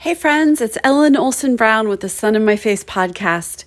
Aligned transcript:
Hey, 0.00 0.14
friends, 0.14 0.60
it's 0.60 0.78
Ellen 0.84 1.16
Olson 1.16 1.56
Brown 1.56 1.88
with 1.88 1.98
the 1.98 2.08
Sun 2.08 2.36
in 2.36 2.44
My 2.44 2.54
Face 2.54 2.84
podcast. 2.84 3.64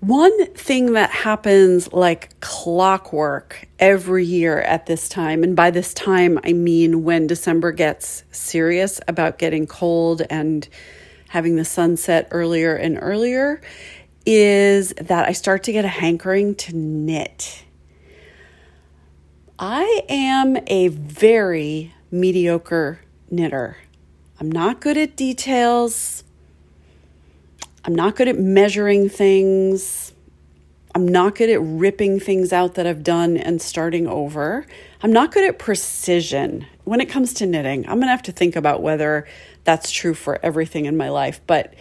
One 0.00 0.52
thing 0.52 0.92
that 0.92 1.08
happens 1.08 1.90
like 1.90 2.38
clockwork 2.40 3.66
every 3.78 4.26
year 4.26 4.60
at 4.60 4.84
this 4.84 5.08
time, 5.08 5.42
and 5.42 5.56
by 5.56 5.70
this 5.70 5.94
time, 5.94 6.38
I 6.44 6.52
mean 6.52 7.02
when 7.02 7.26
December 7.26 7.72
gets 7.72 8.24
serious 8.30 9.00
about 9.08 9.38
getting 9.38 9.66
cold 9.66 10.20
and 10.28 10.68
having 11.30 11.56
the 11.56 11.64
sunset 11.64 12.28
earlier 12.30 12.76
and 12.76 12.98
earlier, 13.00 13.62
is 14.26 14.92
that 15.00 15.26
I 15.26 15.32
start 15.32 15.62
to 15.62 15.72
get 15.72 15.86
a 15.86 15.88
hankering 15.88 16.56
to 16.56 16.76
knit. 16.76 17.64
I 19.58 20.02
am 20.10 20.58
a 20.66 20.88
very 20.88 21.94
mediocre 22.10 23.00
knitter. 23.30 23.78
I'm 24.40 24.50
not 24.50 24.80
good 24.80 24.96
at 24.96 25.16
details. 25.16 26.24
I'm 27.84 27.94
not 27.94 28.16
good 28.16 28.26
at 28.26 28.38
measuring 28.38 29.10
things. 29.10 30.14
I'm 30.94 31.06
not 31.06 31.34
good 31.34 31.50
at 31.50 31.60
ripping 31.60 32.20
things 32.20 32.50
out 32.52 32.74
that 32.74 32.86
I've 32.86 33.04
done 33.04 33.36
and 33.36 33.60
starting 33.60 34.06
over. 34.06 34.66
I'm 35.02 35.12
not 35.12 35.30
good 35.30 35.46
at 35.46 35.58
precision 35.58 36.66
when 36.84 37.00
it 37.00 37.10
comes 37.10 37.34
to 37.34 37.46
knitting. 37.46 37.84
I'm 37.84 37.96
going 37.96 38.06
to 38.06 38.08
have 38.08 38.22
to 38.22 38.32
think 38.32 38.56
about 38.56 38.82
whether 38.82 39.28
that's 39.64 39.90
true 39.90 40.14
for 40.14 40.42
everything 40.42 40.86
in 40.86 40.96
my 40.96 41.10
life. 41.10 41.42
But 41.46 41.74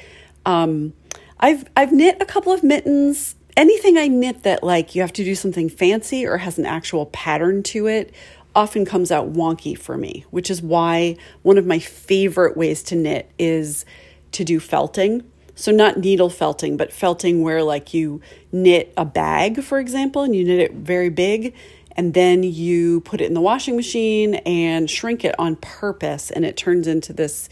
um, 0.46 0.94
I've 1.40 1.66
I've 1.77 1.94
knit 1.94 2.18
a 2.20 2.26
couple 2.26 2.52
of 2.52 2.62
mittens. 2.62 3.35
Anything 3.55 3.98
I 3.98 4.07
knit 4.07 4.44
that 4.44 4.63
like 4.63 4.96
you 4.96 5.02
have 5.02 5.13
to 5.13 5.23
do 5.23 5.34
something 5.34 5.70
fancy 5.70 6.26
or 6.26 6.38
has 6.38 6.57
an 6.57 6.66
actual 6.66 7.05
pattern 7.07 7.63
to 7.63 7.88
it 7.88 8.13
often 8.59 8.84
comes 8.84 9.09
out 9.09 9.31
wonky 9.31 9.77
for 9.77 9.95
me, 9.95 10.26
which 10.31 10.52
is 10.52 10.62
why 10.62 11.16
one 11.44 11.58
of 11.58 11.66
my 11.66 11.80
favorite 11.80 12.58
ways 12.58 12.84
to 12.84 12.94
knit 12.94 13.32
is 13.40 13.85
to 14.34 14.44
do 14.44 14.59
felting. 14.59 15.23
So, 15.55 15.72
not 15.72 15.98
needle 15.98 16.29
felting, 16.29 16.76
but 16.76 16.91
felting 16.91 17.41
where, 17.41 17.63
like, 17.63 17.93
you 17.93 18.20
knit 18.52 18.93
a 18.98 19.05
bag, 19.05 19.63
for 19.63 19.80
example, 19.80 20.24
and 20.24 20.35
you 20.35 20.43
knit 20.43 20.60
it 20.60 20.74
very 20.74 21.10
big, 21.10 21.54
and 21.96 22.13
then 22.13 22.43
you 22.43 22.99
put 23.02 23.21
it 23.21 23.26
in 23.26 23.34
the 23.34 23.41
washing 23.41 23.77
machine 23.77 24.35
and 24.35 24.90
shrink 24.90 25.24
it 25.24 25.35
on 25.40 25.55
purpose, 25.55 26.30
and 26.30 26.46
it 26.46 26.57
turns 26.57 26.85
into 26.85 27.13
this 27.13 27.48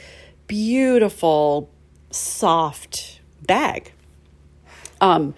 beautiful, 0.47 1.69
soft 2.11 3.21
bag. 3.45 3.93
Um, 4.99 5.35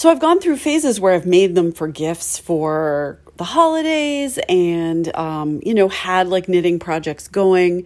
so, 0.00 0.08
I've 0.08 0.18
gone 0.18 0.40
through 0.40 0.56
phases 0.56 0.98
where 0.98 1.12
I've 1.12 1.26
made 1.26 1.54
them 1.54 1.72
for 1.72 1.86
gifts 1.86 2.38
for 2.38 3.18
the 3.36 3.44
holidays 3.44 4.38
and, 4.48 5.14
um, 5.14 5.60
you 5.62 5.74
know, 5.74 5.90
had 5.90 6.26
like 6.28 6.48
knitting 6.48 6.78
projects 6.78 7.28
going. 7.28 7.84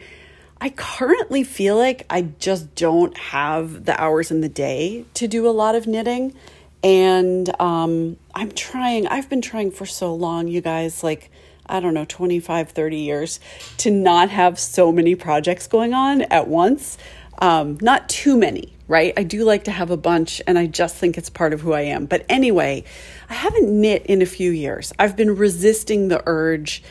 I 0.60 0.70
currently 0.70 1.42
feel 1.42 1.76
like 1.76 2.06
I 2.08 2.22
just 2.38 2.76
don't 2.76 3.16
have 3.18 3.84
the 3.84 4.00
hours 4.00 4.30
in 4.30 4.42
the 4.42 4.48
day 4.48 5.06
to 5.14 5.26
do 5.26 5.48
a 5.48 5.50
lot 5.50 5.74
of 5.74 5.88
knitting. 5.88 6.36
And 6.84 7.50
um, 7.60 8.16
I'm 8.32 8.52
trying, 8.52 9.08
I've 9.08 9.28
been 9.28 9.42
trying 9.42 9.72
for 9.72 9.84
so 9.84 10.14
long, 10.14 10.46
you 10.46 10.60
guys, 10.60 11.02
like, 11.02 11.32
I 11.66 11.80
don't 11.80 11.94
know, 11.94 12.04
25, 12.04 12.70
30 12.70 12.96
years, 12.96 13.40
to 13.78 13.90
not 13.90 14.30
have 14.30 14.60
so 14.60 14.92
many 14.92 15.16
projects 15.16 15.66
going 15.66 15.94
on 15.94 16.22
at 16.22 16.46
once. 16.46 16.96
Um, 17.40 17.76
not 17.80 18.08
too 18.08 18.36
many, 18.36 18.73
right? 18.86 19.14
I 19.16 19.22
do 19.22 19.44
like 19.44 19.64
to 19.64 19.70
have 19.70 19.90
a 19.90 19.96
bunch, 19.96 20.42
and 20.46 20.58
I 20.58 20.66
just 20.66 20.96
think 20.96 21.16
it's 21.16 21.30
part 21.30 21.52
of 21.52 21.60
who 21.60 21.72
I 21.72 21.82
am. 21.82 22.06
But 22.06 22.26
anyway, 22.28 22.84
I 23.28 23.34
haven't 23.34 23.68
knit 23.68 24.06
in 24.06 24.22
a 24.22 24.26
few 24.26 24.50
years. 24.50 24.92
I've 24.98 25.16
been 25.16 25.36
resisting 25.36 26.08
the 26.08 26.22
urge 26.26 26.82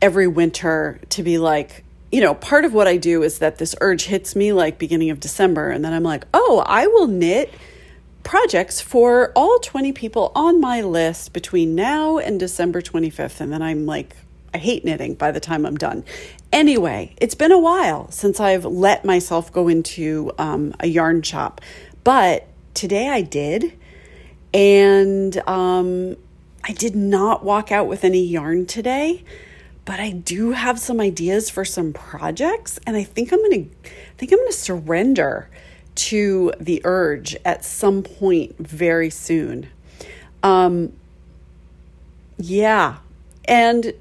every 0.00 0.26
winter 0.26 1.00
to 1.10 1.22
be 1.22 1.38
like, 1.38 1.84
you 2.10 2.20
know, 2.20 2.34
part 2.34 2.64
of 2.64 2.72
what 2.72 2.86
I 2.86 2.96
do 2.96 3.22
is 3.22 3.40
that 3.40 3.58
this 3.58 3.74
urge 3.80 4.04
hits 4.04 4.36
me 4.36 4.52
like 4.52 4.78
beginning 4.78 5.10
of 5.10 5.20
December, 5.20 5.70
and 5.70 5.84
then 5.84 5.92
I'm 5.92 6.04
like, 6.04 6.24
oh, 6.32 6.62
I 6.66 6.86
will 6.86 7.08
knit 7.08 7.52
projects 8.22 8.80
for 8.80 9.32
all 9.36 9.58
20 9.58 9.92
people 9.92 10.32
on 10.34 10.60
my 10.60 10.80
list 10.80 11.32
between 11.32 11.74
now 11.74 12.18
and 12.18 12.40
December 12.40 12.80
25th. 12.80 13.40
And 13.40 13.52
then 13.52 13.62
I'm 13.62 13.84
like, 13.84 14.16
I 14.54 14.58
hate 14.58 14.84
knitting 14.84 15.14
by 15.14 15.32
the 15.32 15.40
time 15.40 15.66
I'm 15.66 15.76
done. 15.76 16.04
Anyway, 16.52 17.14
it's 17.20 17.34
been 17.34 17.50
a 17.50 17.58
while 17.58 18.08
since 18.12 18.38
I've 18.38 18.64
let 18.64 19.04
myself 19.04 19.52
go 19.52 19.66
into 19.66 20.30
um, 20.38 20.72
a 20.78 20.86
yarn 20.86 21.22
shop, 21.22 21.60
but 22.04 22.46
today 22.72 23.08
I 23.08 23.22
did. 23.22 23.76
And 24.54 25.36
um, 25.48 26.16
I 26.62 26.72
did 26.72 26.94
not 26.94 27.44
walk 27.44 27.72
out 27.72 27.88
with 27.88 28.04
any 28.04 28.24
yarn 28.24 28.66
today, 28.66 29.24
but 29.84 29.98
I 29.98 30.12
do 30.12 30.52
have 30.52 30.78
some 30.78 31.00
ideas 31.00 31.50
for 31.50 31.64
some 31.64 31.92
projects, 31.92 32.78
and 32.86 32.96
I 32.96 33.02
think 33.02 33.32
I'm 33.32 33.42
gonna 33.42 33.64
I 33.84 34.16
think 34.16 34.32
I'm 34.32 34.38
gonna 34.38 34.52
surrender 34.52 35.50
to 35.96 36.52
the 36.60 36.80
urge 36.84 37.36
at 37.44 37.64
some 37.64 38.04
point 38.04 38.56
very 38.58 39.10
soon. 39.10 39.68
Um, 40.44 40.92
yeah, 42.38 42.98
and 43.46 43.92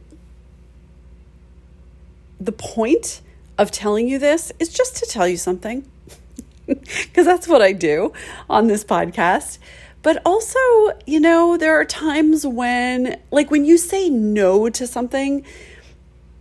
the 2.46 2.52
point 2.52 3.22
of 3.58 3.72
telling 3.72 4.08
you 4.08 4.20
this 4.20 4.52
is 4.60 4.70
just 4.70 4.98
to 4.98 5.06
tell 5.06 5.28
you 5.28 5.38
something, 5.38 5.90
because 6.68 7.26
that's 7.26 7.48
what 7.48 7.62
I 7.62 7.72
do 7.74 8.14
on 8.50 8.68
this 8.68 8.84
podcast. 8.84 9.60
But 10.02 10.22
also, 10.26 10.60
you 11.06 11.20
know, 11.20 11.58
there 11.58 11.80
are 11.80 11.86
times 11.86 12.46
when, 12.46 13.22
like, 13.32 13.50
when 13.50 13.64
you 13.64 13.78
say 13.78 14.10
no 14.10 14.70
to 14.70 14.86
something 14.86 15.46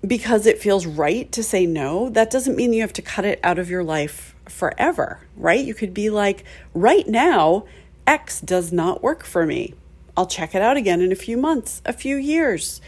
because 0.05 0.47
it 0.47 0.59
feels 0.59 0.85
right 0.85 1.31
to 1.31 1.45
say 1.45 1.65
no, 1.65 2.09
that 2.11 2.29
doesn't 2.29 2.57
mean 2.57 2.73
you 2.73 2.81
have 2.81 2.93
to 2.95 3.03
cut 3.03 3.25
it 3.25 3.39
out 3.45 3.61
of 3.61 3.71
your 3.71 3.85
life 3.85 4.35
forever, 4.49 5.21
right? 5.37 5.65
You 5.65 5.75
could 5.75 5.95
be 5.95 6.11
like, 6.11 6.45
right 6.75 7.07
now, 7.07 7.65
X 8.05 8.41
does 8.41 8.73
not 8.73 9.01
work 9.01 9.23
for 9.23 9.47
me. 9.47 9.75
I'll 10.17 10.27
check 10.27 10.57
it 10.57 10.62
out 10.62 10.77
again 10.77 11.01
in 11.01 11.12
a 11.12 11.17
few 11.17 11.37
months, 11.37 11.81
a 11.87 11.93
few 11.93 12.17
years. 12.17 12.81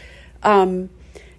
Um, 0.43 0.89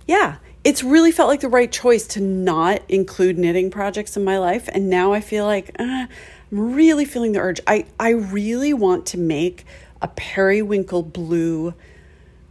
yeah, 0.07 0.37
it's 0.67 0.83
really 0.83 1.13
felt 1.13 1.29
like 1.29 1.39
the 1.39 1.49
right 1.49 1.71
choice 1.71 2.09
to 2.09 2.21
not 2.21 2.83
include 2.89 3.39
knitting 3.39 3.71
projects 3.71 4.17
in 4.17 4.25
my 4.25 4.37
life. 4.37 4.69
And 4.73 4.91
now 4.91 5.13
I 5.13 5.21
feel 5.21 5.45
like, 5.45 5.71
uh, 5.79 6.09
I'm 6.51 6.75
really 6.75 7.05
feeling 7.05 7.31
the 7.31 7.39
urge. 7.39 7.61
I, 7.69 7.87
I 8.01 8.09
really 8.11 8.75
want 8.75 9.07
to 9.07 9.17
make 9.17 9.65
a 10.03 10.09
periwinkle 10.09 11.05
blue 11.05 11.73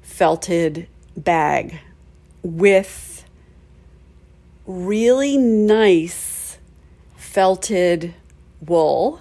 felted 0.02 0.88
bag 1.18 1.82
with 2.42 3.26
really 4.66 5.38
nice 5.38 6.58
felted 7.18 8.14
wool. 8.66 9.20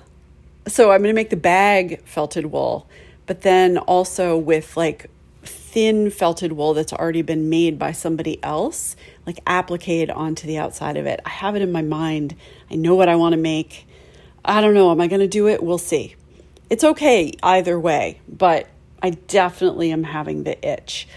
So 0.69 0.93
I'm 0.93 1.03
going 1.03 1.13
to 1.13 1.21
make 1.21 1.31
the 1.31 1.37
bag 1.37 2.01
felted 2.05 2.47
wool, 2.47 2.89
but 3.27 3.41
then 3.41 3.77
also 3.77 4.39
with 4.39 4.77
like 4.77 5.11
thin 5.75 6.09
felted 6.09 6.53
wool 6.53 6.73
that's 6.73 6.93
already 6.93 7.21
been 7.21 7.51
made 7.51 7.81
by 7.81 7.91
somebody 7.91 8.43
else, 8.45 8.95
like 9.27 9.41
appliqued 9.45 10.09
onto 10.09 10.47
the 10.47 10.57
outside 10.57 10.97
of 10.97 11.05
it. 11.05 11.19
I 11.27 11.31
have 11.31 11.57
it 11.57 11.63
in 11.63 11.73
my 11.73 11.83
mind. 11.83 12.37
I 12.71 12.77
know 12.77 12.95
what 12.95 13.09
I 13.09 13.17
want 13.17 13.33
to 13.33 13.37
make. 13.37 13.85
I 14.45 14.61
don't 14.61 14.75
know. 14.75 14.93
Am 14.93 15.01
I 15.01 15.09
going 15.09 15.21
to 15.21 15.27
do 15.27 15.49
it? 15.49 15.65
We'll 15.65 15.79
see. 15.79 16.15
It's 16.71 16.85
okay 16.85 17.33
either 17.43 17.79
way, 17.79 18.21
but 18.29 18.69
I 19.03 19.11
definitely 19.11 19.91
am 19.91 20.05
having 20.05 20.45
the 20.45 20.65
itch. 20.65 21.09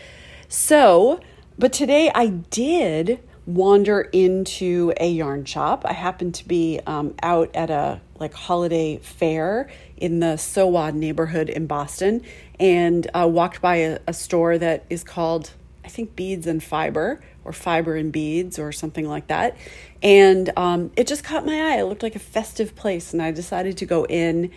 So, 0.50 1.20
but 1.60 1.72
today 1.72 2.12
I 2.16 2.26
did 2.28 3.20
wander 3.48 4.02
into 4.02 4.94
a 5.00 5.10
yarn 5.10 5.46
shop. 5.46 5.84
I 5.86 5.94
happened 5.94 6.36
to 6.36 6.48
be 6.48 6.82
um, 6.86 7.16
out 7.24 7.56
at 7.56 7.72
a 7.72 8.02
like 8.20 8.34
holiday 8.34 8.98
fair 8.98 9.70
in 9.96 10.20
the 10.20 10.36
SoWa 10.36 10.94
neighborhood 10.94 11.50
in 11.50 11.66
Boston 11.66 12.24
and 12.60 13.10
uh, 13.14 13.28
walked 13.28 13.62
by 13.62 13.78
a, 13.78 14.00
a 14.06 14.14
store 14.14 14.58
that 14.58 14.86
is 14.90 15.04
called, 15.04 15.52
I 15.86 15.88
think, 15.88 16.16
Beads 16.16 16.46
and 16.46 16.62
Fiber 16.62 17.22
or 17.46 17.54
Fiber 17.54 17.96
and 17.96 18.12
Beads 18.12 18.60
or 18.60 18.74
something 18.74 19.08
like 19.08 19.28
that. 19.28 19.56
And 20.04 20.52
um, 20.58 20.92
it 20.98 21.08
just 21.08 21.24
caught 21.24 21.46
my 21.46 21.72
eye. 21.72 21.80
It 21.80 21.84
looked 21.84 22.04
like 22.04 22.16
a 22.16 22.20
festive 22.20 22.76
place, 22.76 23.14
and 23.14 23.22
I 23.22 23.32
decided 23.32 23.78
to 23.78 23.86
go 23.86 24.06
in 24.06 24.52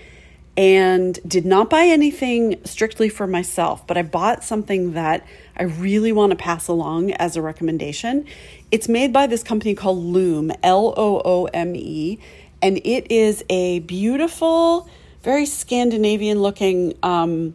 and 0.56 1.18
did 1.26 1.46
not 1.46 1.70
buy 1.70 1.84
anything 1.84 2.60
strictly 2.64 3.08
for 3.08 3.26
myself, 3.26 3.86
but 3.86 3.96
I 3.96 4.02
bought 4.02 4.44
something 4.44 4.92
that 4.92 5.26
I 5.56 5.62
really 5.64 6.12
want 6.12 6.30
to 6.30 6.36
pass 6.36 6.68
along 6.68 7.12
as 7.12 7.36
a 7.36 7.42
recommendation. 7.42 8.26
It's 8.70 8.88
made 8.88 9.12
by 9.12 9.26
this 9.26 9.42
company 9.42 9.74
called 9.74 9.98
Loome, 9.98 10.54
L 10.62 10.92
O 10.96 11.22
O 11.24 11.44
M 11.54 11.74
E, 11.76 12.18
and 12.60 12.78
it 12.84 13.10
is 13.10 13.44
a 13.48 13.78
beautiful, 13.80 14.88
very 15.22 15.46
Scandinavian 15.46 16.42
looking 16.42 16.94
um, 17.02 17.54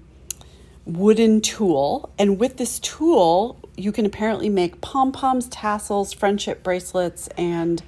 wooden 0.85 1.41
tool. 1.41 2.11
And 2.17 2.39
with 2.39 2.57
this 2.57 2.79
tool, 2.79 3.59
you 3.75 3.91
can 3.91 4.05
apparently 4.05 4.49
make 4.49 4.81
pom 4.81 5.11
poms, 5.11 5.47
tassels, 5.49 6.13
friendship 6.13 6.63
bracelets, 6.63 7.27
and 7.37 7.83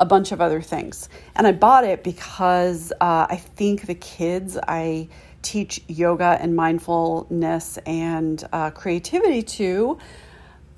a 0.00 0.06
bunch 0.06 0.32
of 0.32 0.40
other 0.40 0.60
things. 0.60 1.08
And 1.36 1.46
I 1.46 1.52
bought 1.52 1.84
it 1.84 2.02
because 2.02 2.92
uh, 3.00 3.26
I 3.30 3.36
think 3.36 3.86
the 3.86 3.94
kids 3.94 4.58
I 4.66 5.08
teach 5.42 5.82
yoga 5.86 6.36
and 6.40 6.56
mindfulness 6.56 7.78
and 7.86 8.42
uh, 8.52 8.70
creativity 8.70 9.42
to 9.42 9.98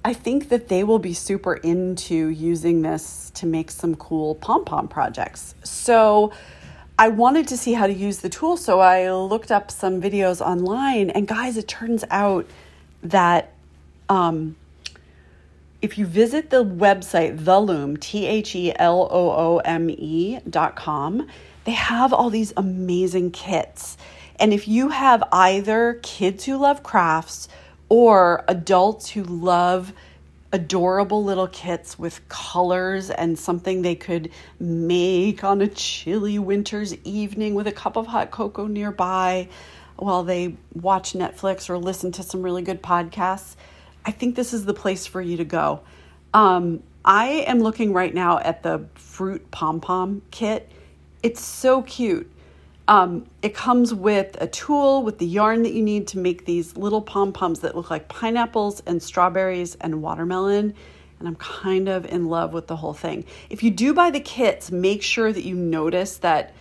I 0.04 0.14
think 0.14 0.48
that 0.48 0.66
they 0.66 0.82
will 0.82 0.98
be 0.98 1.14
super 1.14 1.54
into 1.54 2.28
using 2.28 2.82
this 2.82 3.30
to 3.36 3.46
make 3.46 3.70
some 3.70 3.94
cool 3.94 4.34
pom 4.34 4.64
pom 4.64 4.88
projects. 4.88 5.54
So 5.62 6.32
I 6.98 7.08
wanted 7.08 7.48
to 7.48 7.56
see 7.56 7.72
how 7.72 7.86
to 7.86 7.92
use 7.92 8.19
the 8.19 8.28
tool, 8.28 8.56
so 8.56 8.80
I 8.80 9.12
looked 9.12 9.52
up 9.52 9.70
some 9.70 10.02
videos 10.02 10.40
online. 10.40 11.10
And 11.10 11.28
guys, 11.28 11.56
it 11.56 11.69
turns 11.69 12.04
out 12.10 12.46
that 13.04 13.52
um, 14.08 14.56
if 15.82 15.99
you 15.99 16.06
visit 16.06 16.50
the 16.50 16.64
website, 16.64 17.44
The 17.44 17.61
Loome, 17.61 17.99
T 17.99 18.25
H 18.26 18.55
E 18.55 18.73
L 18.76 19.08
O 19.11 19.31
O 19.31 19.58
M 19.58 19.90
E 19.90 20.38
dot 20.49 20.76
com, 20.76 21.26
they 21.64 21.73
have 21.73 22.12
all 22.12 22.31
these 22.31 22.52
amazing 22.56 23.32
kits. 23.32 23.99
And 24.37 24.52
if 24.52 24.67
you 24.69 24.88
have 24.88 25.25
either 25.32 25.99
kids 26.02 26.44
who 26.44 26.56
love 26.56 26.82
crafts 26.82 27.49
or 27.88 28.44
adults 28.49 29.11
who 29.11 29.25
love 29.25 29.93
adorable 30.52 31.25
little 31.25 31.49
kits 31.49 31.99
with 31.99 32.26
colors 32.29 33.11
and 33.11 33.38
something 33.38 33.82
they 33.82 33.94
could 33.94 34.31
make 34.61 35.43
on 35.43 35.61
a 35.62 35.67
chilly 35.67 36.38
winter's 36.38 36.94
evening 37.05 37.55
with 37.55 37.67
a 37.67 37.73
cup 37.73 37.96
of 37.96 38.06
hot 38.06 38.31
cocoa 38.31 38.67
nearby 38.67 39.49
while 39.96 40.23
they 40.23 40.56
watch 40.75 41.12
Netflix 41.12 41.69
or 41.70 41.79
listen 41.79 42.12
to 42.12 42.23
some 42.23 42.43
really 42.43 42.62
good 42.62 42.82
podcasts, 42.82 43.56
I 44.04 44.10
think 44.10 44.37
this 44.37 44.52
is 44.52 44.64
the 44.64 44.75
place 44.75 45.06
for 45.06 45.20
you 45.20 45.37
to 45.37 45.44
go. 45.44 45.81
Um, 46.34 46.82
I 47.04 47.44
am 47.46 47.60
looking 47.60 47.93
right 47.93 48.14
now 48.14 48.38
at 48.38 48.62
the 48.62 48.87
fruit 48.94 49.50
pom 49.50 49.81
pom 49.81 50.22
kit. 50.31 50.70
It's 51.22 51.44
so 51.44 51.82
cute. 51.82 52.31
Um, 52.88 53.26
it 53.43 53.54
comes 53.54 53.94
with 53.94 54.37
a 54.40 54.46
tool 54.46 55.02
with 55.02 55.19
the 55.19 55.26
yarn 55.26 55.62
that 55.62 55.72
you 55.72 55.82
need 55.82 56.08
to 56.08 56.19
make 56.19 56.44
these 56.44 56.76
little 56.76 57.00
pom 57.00 57.32
poms 57.32 57.60
that 57.60 57.76
look 57.76 57.90
like 57.90 58.08
pineapples 58.08 58.82
and 58.87 59.02
strawberries 59.02 59.76
and 59.81 60.02
watermelon. 60.02 60.75
And 61.19 61.28
I'm 61.28 61.37
kind 61.37 61.88
of 61.88 62.05
in 62.06 62.26
love 62.26 62.52
with 62.52 62.66
the 62.66 62.76
whole 62.76 62.94
thing. 62.94 63.25
If 63.50 63.62
you 63.62 63.70
do 63.70 63.94
buy 63.94 64.10
the 64.10 64.20
kits, 64.20 64.72
make 64.72 65.02
sure 65.02 65.32
that 65.32 65.44
you 65.44 65.55
notice 65.55 66.19
that 66.19 66.52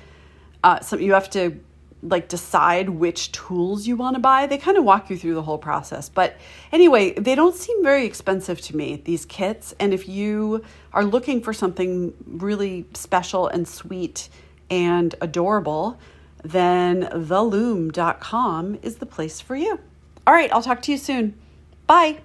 uh, 0.64 0.80
some, 0.82 1.02
you 1.02 1.14
have 1.14 1.30
to 1.32 1.60
like 2.04 2.28
decide 2.28 2.90
which 2.90 3.32
tools 3.32 3.88
you 3.88 3.96
want 3.96 4.16
to 4.16 4.20
buy. 4.20 4.48
They 4.48 4.58
kind 4.58 4.78
of 4.78 4.84
walk 4.84 5.10
you 5.10 5.18
through 5.18 5.36
the 5.36 5.44
whole 5.44 5.58
process. 5.58 6.10
But 6.10 6.38
anyway, 6.72 7.14
they 7.14 7.36
don't 7.36 7.56
seem 7.56 7.84
very 7.84 8.06
expensive 8.06 8.60
to 8.62 8.76
me, 8.76 9.02
these 9.06 9.26
kits. 9.26 9.74
And 9.80 9.94
if 9.94 10.08
you 10.08 10.64
are 10.94 11.06
looking 11.06 11.42
for 11.42 11.54
something 11.54 12.14
really 12.26 12.86
special 12.94 13.48
and 13.48 13.68
sweet 13.68 14.30
and 14.70 15.14
adorable, 15.22 16.00
then 16.44 17.04
theloome.com 17.04 18.80
is 18.82 18.96
the 18.96 19.06
place 19.06 19.40
for 19.40 19.56
you. 19.56 19.80
All 20.26 20.34
right, 20.34 20.52
I'll 20.52 20.64
talk 20.64 20.82
to 20.84 20.92
you 20.92 20.98
soon. 20.98 21.38
Bye. 21.88 22.22